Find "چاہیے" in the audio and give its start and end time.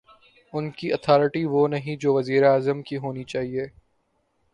3.23-3.65